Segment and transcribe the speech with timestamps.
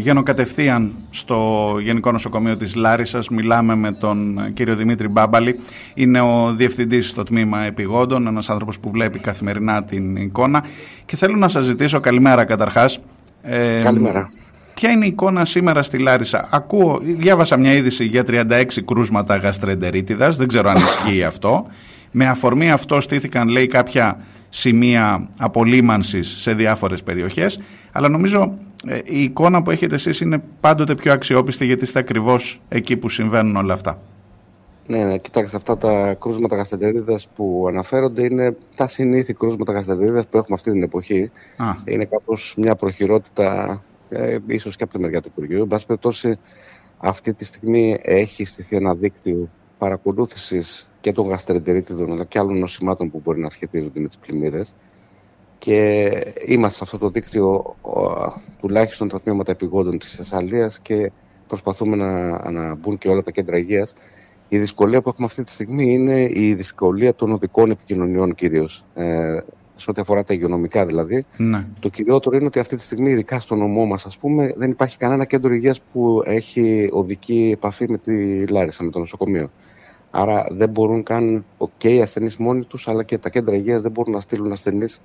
[0.00, 5.60] Πηγαίνω κατευθείαν στο Γενικό Νοσοκομείο της Λάρισας, μιλάμε με τον κύριο Δημήτρη Μπάμπαλη,
[5.94, 10.64] είναι ο διευθυντής στο τμήμα επιγόντων, ένας άνθρωπος που βλέπει καθημερινά την εικόνα
[11.04, 13.00] και θέλω να σας ζητήσω καλημέρα καταρχάς.
[13.42, 14.30] Ε, καλημέρα.
[14.74, 20.36] Ποια είναι η εικόνα σήμερα στη Λάρισα; Ακούω, διάβασα μια είδηση για 36 κρούσματα γαστρεντερίτιδας,
[20.36, 21.66] δεν ξέρω αν ισχύει αυτό.
[22.10, 24.18] Με αφορμή αυτό στήθηκαν λέει κάποια
[24.50, 27.60] σημεία απολύμανσης σε διάφορες περιοχές
[27.92, 32.60] αλλά νομίζω ε, η εικόνα που έχετε εσείς είναι πάντοτε πιο αξιόπιστη γιατί είστε ακριβώς
[32.68, 34.00] εκεί που συμβαίνουν όλα αυτά.
[34.86, 40.36] Ναι, ναι, κοιτάξτε, αυτά τα κρούσματα γαστεντερίδας που αναφέρονται είναι τα συνήθη κρούσματα γαστεντερίδας που
[40.36, 41.30] έχουμε αυτή την εποχή.
[41.84, 45.60] Είναι κάπως μια προχειρότητα, ε, ίσως και από τη μεριά του Υπουργείου.
[45.60, 46.38] Εν πάση περιπτώσει,
[46.98, 49.48] αυτή τη στιγμή έχει στηθεί ένα δίκτυο
[49.80, 54.74] παρακολούθησης και των γαστρεντερίτιδων αλλά και άλλων νοσημάτων που μπορεί να σχετίζονται με τις πλημμύρες
[55.58, 56.10] και
[56.46, 57.76] είμαστε σε αυτό το δίκτυο
[58.60, 61.12] τουλάχιστον τα τμήματα επιγόντων της Θεσσαλίας και
[61.46, 63.94] προσπαθούμε να, να μπουν και όλα τα κέντρα υγείας.
[64.48, 68.84] Η δυσκολία που έχουμε αυτή τη στιγμή είναι η δυσκολία των οδικών επικοινωνιών κυρίως.
[68.94, 69.38] Ε,
[69.80, 71.24] σε ό,τι αφορά τα υγειονομικά δηλαδή.
[71.36, 71.66] Ναι.
[71.80, 74.96] Το κυριότερο είναι ότι αυτή τη στιγμή, ειδικά στο νομό μας, ας πούμε, δεν υπάρχει
[74.96, 79.50] κανένα κέντρο υγείας που έχει οδική επαφή με τη Λάρισα, με το νοσοκομείο.
[80.10, 81.44] Άρα δεν μπορούν καν
[81.76, 85.00] και οι ασθενείς μόνοι τους, αλλά και τα κέντρα υγείας δεν μπορούν να στείλουν ασθενείς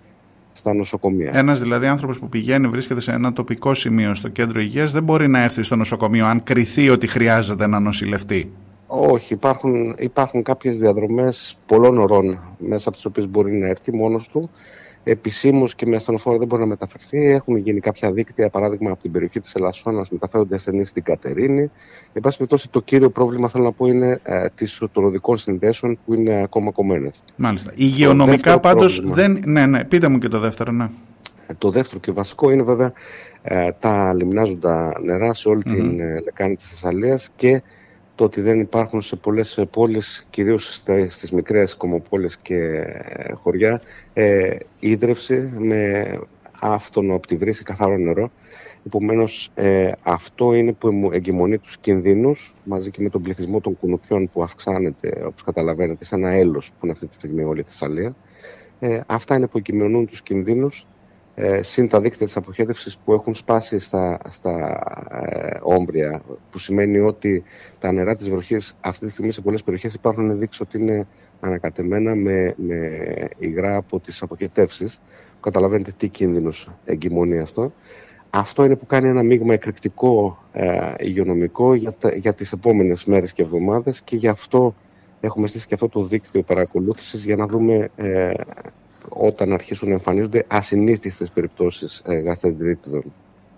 [0.51, 1.31] στα νοσοκομεία.
[1.33, 5.27] Ένας δηλαδή άνθρωπος που πηγαίνει, βρίσκεται σε ένα τοπικό σημείο στο κέντρο υγείας, δεν μπορεί
[5.27, 8.51] να έρθει στο νοσοκομείο αν κριθεί ότι χρειάζεται να νοσηλευτεί.
[8.87, 14.27] Όχι, υπάρχουν, υπάρχουν κάποιες διαδρομές πολλών ωρών μέσα από τις οποίες μπορεί να έρθει μόνος
[14.27, 14.49] του.
[15.07, 17.25] Επισήμως και με ασθενοφόρα δεν μπορεί να μεταφερθεί.
[17.25, 21.71] Έχουν γίνει κάποια δίκτυα, παράδειγμα από την περιοχή της Ελασσόνας, μεταφέρονται ασθενείς στην Κατερίνη.
[22.13, 24.45] Εν πάση περιπτώσει, το κύριο πρόβλημα θέλω να πω είναι ε,
[24.91, 27.23] των οδικών συνδέσεων που είναι ακόμα κομμένες.
[27.35, 27.71] Μάλιστα.
[27.75, 29.41] Υγειονομικά πάντως δεν...
[29.45, 30.89] Ναι, ναι, πείτε μου και το δεύτερο, ναι.
[31.47, 32.93] Ε, το δεύτερο και βασικό είναι βέβαια
[33.41, 37.61] ε, τα λιμνάζοντα νερά σε όλη την ε, λεκάνη της Θεσσαλίας και
[38.15, 42.85] το ότι δεν υπάρχουν σε πολλές πόλεις, κυρίως στις μικρές κομμοπόλεις και
[43.33, 43.81] χωριά,
[44.13, 46.11] ε, ίδρυυση με
[46.59, 48.31] άφθονο από τη βρύση καθαρό νερό.
[48.85, 54.29] Επομένως, ε, αυτό είναι που εγκυμονεί τους κινδύνους, μαζί και με τον πληθυσμό των κουνουπιών
[54.29, 58.15] που αυξάνεται, όπως καταλαβαίνετε, σε ένα έλος που είναι αυτή τη στιγμή όλη η Θεσσαλία.
[58.79, 60.87] Ε, αυτά είναι που εγκυμονούν τους κινδύνους
[61.35, 64.83] ε, συν τα δίκτυα της αποχέτευσης που έχουν σπάσει στα, στα
[65.21, 67.43] ε, όμπρια, που σημαίνει ότι
[67.79, 71.07] τα νερά της βροχής αυτή τη στιγμή σε πολλές περιοχές υπάρχουν δείξει ότι είναι
[71.39, 72.89] ανακατεμένα με, με
[73.37, 75.01] υγρά από τις αποχετεύσεις.
[75.39, 77.73] Καταλαβαίνετε τι κίνδυνος εγκυμονεί αυτό.
[78.29, 83.33] Αυτό είναι που κάνει ένα μείγμα εκρηκτικό ε, υγειονομικό για, τα, για τις επόμενες μέρες
[83.33, 84.75] και εβδομάδες και γι' αυτό
[85.19, 88.33] έχουμε στήσει και αυτό το δίκτυο παρακολούθησης για να δούμε ε,
[89.09, 93.03] όταν αρχίσουν να εμφανίζονται ασυνήθιστες περιπτώσεις ε, γαστρεντερίτιδων.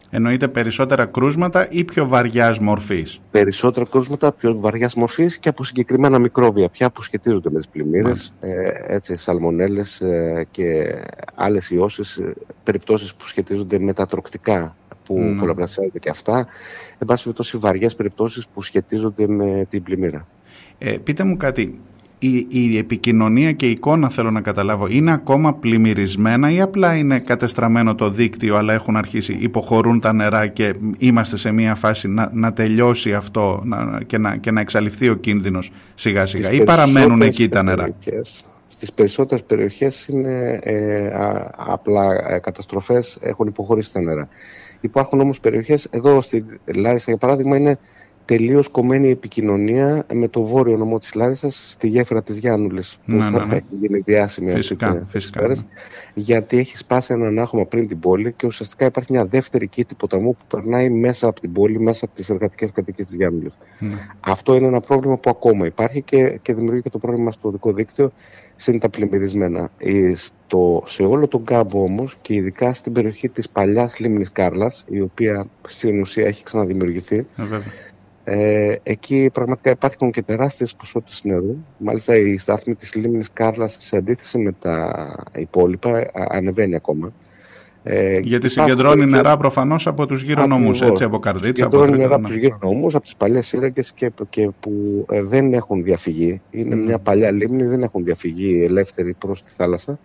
[0.09, 6.19] Εννοείται περισσότερα κρούσματα ή πιο βαριάς μορφής; Περισσότερα κρούσματα, πιο βαριάς μορφής και από συγκεκριμένα
[6.19, 8.33] μικρόβια πια που σχετίζονται με τις πλημμύρες.
[8.39, 10.95] Ε, έτσι, σαλμονέλες ε, και
[11.35, 12.33] άλλες ιώσεις, ε,
[12.63, 14.75] περιπτώσεις που σχετίζονται με τα τροκτικά
[15.05, 15.35] που mm.
[15.39, 16.47] πολλαπλασιάζονται και αυτά.
[16.97, 20.27] Εν πάση περιπτώσει, βαριές περιπτώσεις που σχετίζονται με την πλημμύρα.
[20.77, 21.79] Ε, πείτε μου κάτι,
[22.19, 27.19] η, η επικοινωνία και η εικόνα θέλω να καταλάβω είναι ακόμα πλημμυρισμένα ή απλά είναι
[27.19, 32.29] κατεστραμμένο το δίκτυο αλλά έχουν αρχίσει, υποχωρούν τα νερά και είμαστε σε μια φάση να,
[32.33, 37.21] να τελειώσει αυτό να, και, να, και να εξαλειφθεί ο κίνδυνος σιγά σιγά ή παραμένουν
[37.21, 37.89] εκεί τα νερά;
[38.67, 41.09] Στις περισσότερες περιοχές είναι ε,
[41.57, 44.27] απλά ε, καταστροφές, έχουν υποχωρήσει τα νερά.
[44.81, 47.77] Υπάρχουν όμως περιοχές, εδώ στη Λάρισα για παράδειγμα είναι
[48.27, 52.97] τελείως κομμένη επικοινωνία με το βόρειο νομό της Λάρισας στη γέφυρα της Γιάννουλης.
[53.05, 53.55] Που ναι, θα ναι.
[53.55, 55.55] έχει γίνει διάσημη φυσικά, φυσικά.
[56.13, 60.35] γιατί έχει σπάσει ένα ανάγχωμα πριν την πόλη και ουσιαστικά υπάρχει μια δεύτερη κήτη ποταμού
[60.35, 63.57] που περνάει μέσα από την πόλη, μέσα από τις εργατικές κατοικίες της Γιάννουλης.
[63.79, 63.95] Ναι.
[64.19, 67.73] Αυτό είναι ένα πρόβλημα που ακόμα υπάρχει και, και δημιουργεί και το πρόβλημα στο οδικό
[67.73, 68.11] δίκτυο
[68.55, 69.69] συν τα πλημμυρισμένα.
[70.15, 75.01] Στο, σε όλο τον κάμπο όμως και ειδικά στην περιοχή της παλιάς λίμνης Κάρλας, η
[75.01, 77.17] οποία στην ουσία έχει ξαναδημιουργηθεί.
[77.17, 77.43] Ε,
[78.29, 81.55] ε, εκεί πραγματικά υπάρχουν και τεράστιες ποσότητες νερού.
[81.77, 84.95] Μάλιστα η στάθμη της λίμνης Κάρλας σε αντίθεση με τα
[85.35, 87.13] υπόλοιπα ανεβαίνει ακόμα.
[87.83, 89.15] Ε, Γιατί συγκεντρώνει και...
[89.15, 91.63] νερά προφανώς από τους γύρω νόμους, έτσι, από καρδίτσα.
[91.63, 95.21] Συγκεντρώνει από νερά από τους γύρω νόμους, από τις παλιές σύραγγες και, και που ε,
[95.21, 96.41] δεν έχουν διαφυγή.
[96.51, 99.99] Είναι μια παλιά λίμνη, δεν έχουν διαφυγή ελεύθερη προς τη θάλασσα.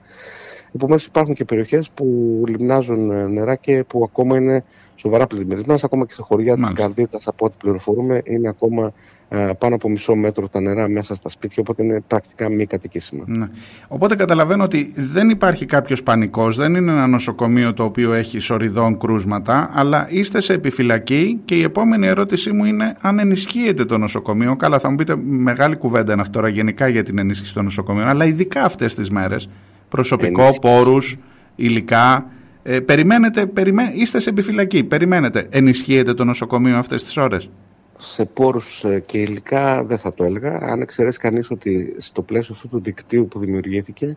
[0.74, 2.04] Επομένως υπάρχουν και περιοχές που
[2.46, 4.64] λιμνάζουν νερά και που ακόμα είναι
[4.94, 8.92] σοβαρά πλημμυρισμένε, ακόμα και σε χωριά της Καρδίτας, από ό,τι πληροφορούμε, είναι ακόμα
[9.28, 13.24] ε, πάνω από μισό μέτρο τα νερά μέσα στα σπίτια, οπότε είναι πρακτικά μη κατοικήσιμα.
[13.26, 13.46] Ναι.
[13.88, 18.98] Οπότε καταλαβαίνω ότι δεν υπάρχει κάποιος πανικός, δεν είναι ένα νοσοκομείο το οποίο έχει σοριδών
[18.98, 24.56] κρούσματα, αλλά είστε σε επιφυλακή και η επόμενη ερώτησή μου είναι αν ενισχύεται το νοσοκομείο.
[24.56, 28.08] Καλά, θα μου πείτε μεγάλη κουβέντα είναι αυτό τώρα γενικά για την ενίσχυση των νοσοκομείων,
[28.08, 29.48] αλλά ειδικά αυτές τις μέρες.
[29.92, 31.16] Προσωπικό, πόρους,
[31.56, 32.30] υλικά.
[32.62, 33.92] Ε, περιμένετε, περιμέ...
[33.94, 35.46] είστε σε επιφυλακή, περιμένετε.
[35.50, 37.50] Ενισχύεται το νοσοκομείο αυτές τις ώρες.
[37.98, 40.58] Σε πόρους ε, και υλικά δεν θα το έλεγα.
[40.62, 44.16] Αν εξαιρέσει κανείς ότι στο πλαίσιο αυτού του δικτύου που δημιουργήθηκε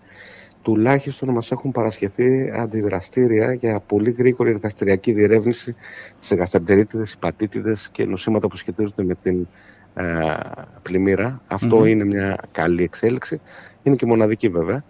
[0.62, 5.76] τουλάχιστον μας έχουν παρασχεθεί αντιδραστήρια για πολύ γρήγορη εργαστηριακή διερεύνηση
[6.20, 9.48] σε γαστρεντερίτιδες, υπατήτηδες και νοσήματα που σχετίζονται με την
[9.94, 10.04] ε,
[10.82, 11.42] πλημμύρα.
[11.86, 13.42] είναι μια καλή εξέλιξη.
[13.84, 14.84] Είναι και μοναδική βέβαια.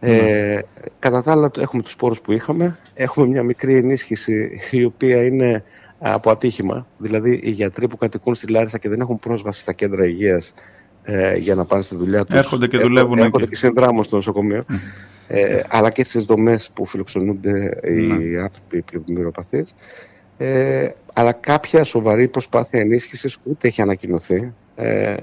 [0.00, 0.58] Ε,
[0.98, 2.78] κατά τα άλλα έχουμε τους σπόρους που είχαμε.
[2.94, 5.64] Έχουμε μια μικρή ενίσχυση η οποία είναι
[5.98, 6.86] από ατύχημα.
[6.98, 10.52] Δηλαδή οι γιατροί που κατοικούν στη Λάρισα και δεν έχουν πρόσβαση στα κέντρα υγείας
[11.02, 12.36] ε, για να πάνε στη δουλειά τους.
[12.36, 14.64] Έρχονται και δουλεύουν Έρχονται και συνδράμουν στο νοσοκομείο.
[15.26, 19.74] Ε, αλλά και στις δομές που φιλοξενούνται οι άνθρωποι πλημμυροπαθείς.
[20.38, 24.52] Ε, αλλά κάποια σοβαρή προσπάθεια ενίσχυσης ούτε έχει ανακοινωθεί.
[24.74, 25.16] Ε,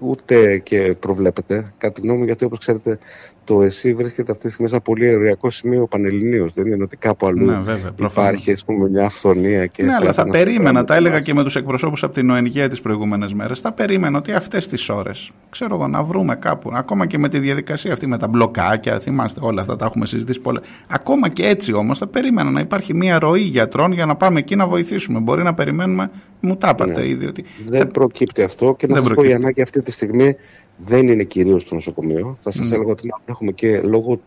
[0.00, 1.72] ούτε και προβλέπεται.
[1.78, 2.98] Κατά τη γνώμη μου, γιατί όπως ξέρετε,
[3.44, 6.52] το ΕΣΥ βρίσκεται αυτή τη στιγμή σε ένα πολύ ωριακό σημείο πανελληνίως.
[6.52, 9.66] Δεν είναι ότι κάπου αλλού ναι, βέβαια, υπάρχει ας πούμε, μια αυθονία.
[9.66, 12.80] Και ναι, αλλά θα περίμενα, τα έλεγα και με τους εκπροσώπους από την ΟΕΝΓΕ τις
[12.80, 13.60] προηγούμενες μέρες.
[13.60, 17.38] Θα περίμενα ότι αυτές τις ώρες, ξέρω εγώ, να βρούμε κάπου, ακόμα και με τη
[17.38, 20.60] διαδικασία αυτή με τα μπλοκάκια, θυμάστε όλα αυτά τα έχουμε συζητήσει πολλά.
[20.86, 24.56] Ακόμα και έτσι όμως θα περίμενα να υπάρχει μια ροή γιατρών για να πάμε εκεί
[24.56, 25.18] να βοηθήσουμε.
[25.18, 26.10] Μπορεί να περιμένουμε,
[26.40, 27.06] μου τα είπατε ναι.
[27.06, 27.26] ήδη.
[27.26, 27.86] Ότι δεν θα...
[27.86, 30.36] προκύπτει αυτό και να σας πω η ανάγκη αυτή τη στιγμή
[30.84, 32.36] δεν είναι κυρίως στο νοσοκομείο.
[32.38, 32.72] Θα σας mm.
[32.72, 34.20] έλεγα ότι έχουμε και λόγω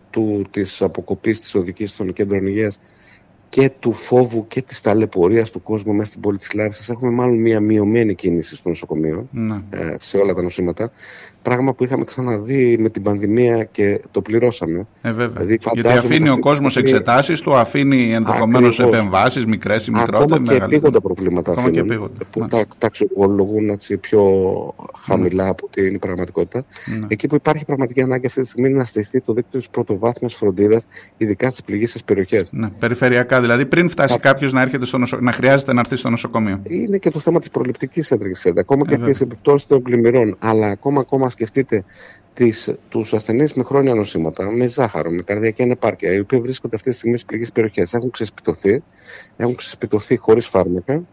[0.52, 2.80] της αποκοπής της οδικής των κέντρων υγείας
[3.50, 7.38] και του φόβου και της ταλαιπωρίας του κόσμου μέσα στην πόλη της Λάρισας, έχουμε μάλλον
[7.38, 9.62] μια μειωμένη κίνηση στο νοσοκομείο ναι.
[9.70, 10.92] ε, σε όλα τα νοσήματα.
[11.44, 14.88] Πράγμα που είχαμε ξαναδεί με την πανδημία και το πληρώσαμε.
[15.02, 15.46] Ε, βέβαια.
[15.46, 16.90] Δηλαδή, Γιατί αφήνει ο κόσμος στιγμή...
[16.90, 20.50] εξετάσεις του, αφήνει ενδεχομένως επεμβάσεις μικρές ή μικρότερες.
[20.50, 22.26] Ακόμα και επίγοντα προβλήματα Ακόμα αφήνουν, και επίγοντα.
[22.32, 24.24] που τα, τα αξιολογούν πιο
[25.06, 25.50] χαμηλά ναι.
[25.50, 26.66] από ότι είναι η πραγματικότητα.
[27.00, 27.08] Ναι.
[27.08, 30.36] Εκεί που υπάρχει πραγματική ανάγκη αυτή τη στιγμή είναι να στηθεί το δίκτυο της πρωτοβάθμιας
[30.36, 30.88] φροντίδας,
[31.18, 32.52] ειδικά στις πληγήσει περιοχές.
[32.52, 35.18] Ναι, περιφερειακά δηλαδή, πριν φτάσει κάποιος να, νοσο...
[35.22, 36.62] να χρειάζεται να έρθει στο νοσοκομείο.
[36.64, 40.36] Είναι και το θέμα της προληπτικής ένταξη, ακόμα και ε, τι επιπτώσεις των πλημμυρών.
[40.40, 41.84] Αλλά ακόμα, ακόμα σκεφτείτε
[42.34, 46.90] τις, τους ασθενείς με χρόνια νοσήματα, με ζάχαρο, με καρδιακή ανεπάρκεια, οι οποίοι βρίσκονται αυτή
[46.90, 48.84] τη στιγμή στις πληγές περιοχές, έχουν ξεσπιτωθεί,
[49.38, 51.04] έχουν ξεσπιτωθεί χωρίς φάρμακα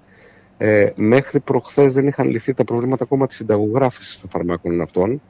[0.62, 5.20] ε, μέχρι προχθές δεν είχαν λυθεί τα προβλήματα ακόμα της συνταγογράφησης των φαρμάκων αυτών.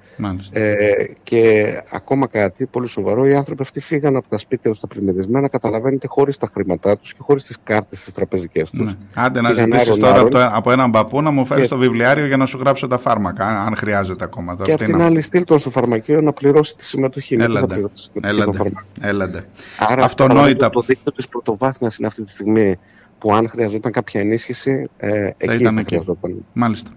[0.50, 0.80] Ε,
[1.22, 5.48] και ακόμα κάτι πολύ σοβαρό, οι άνθρωποι αυτοί φύγαν από τα σπίτια τους τα πλημμυρισμένα,
[5.48, 8.86] καταλαβαίνετε, χωρίς τα χρήματά τους και χωρίς τις κάρτες τις τραπεζικές τους.
[8.86, 8.92] Ναι.
[9.14, 12.36] Άντε να ζητήσεις τώρα από, το, από, έναν παππού να μου φέρεις το βιβλιάριο για
[12.36, 14.56] να σου γράψω τα φάρμακα, αν χρειάζεται ακόμα.
[14.62, 17.34] Και από την άλλη, στείλ στο φαρμακείο να πληρώσει τη συμμετοχή.
[17.34, 17.82] Έλαντε.
[18.20, 18.58] Έλαντε.
[19.00, 19.44] Έλαντε.
[19.78, 20.70] Άρα, Αυτονόητα.
[20.70, 22.78] Το δίκτυο της πρωτοβάθμιας είναι αυτή τη στιγμή
[23.20, 26.44] που αν χρειαζόταν κάποια ενίσχυση, ε, θα εκεί ήταν θα χρειαζόταν.
[26.52, 26.90] Μάλιστα.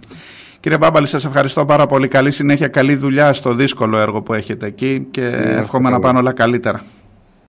[0.59, 2.07] Κύριε Μπάμπαλη, σας ευχαριστώ πάρα πολύ.
[2.07, 6.19] Καλή συνέχεια, καλή δουλειά στο δύσκολο έργο που έχετε εκεί και ναι, εύχομαι να πάνε
[6.19, 6.83] όλα καλύτερα.